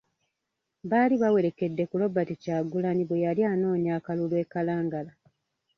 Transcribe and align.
Baali 0.89 1.15
bawerekedde 1.21 1.83
ku 1.89 1.95
Robert 2.01 2.29
Kyagulanyi 2.43 3.03
bwe 3.05 3.23
yali 3.25 3.41
anoonya 3.51 3.91
akalulu 3.97 4.33
e 4.43 4.45
Kalangala. 4.51 5.11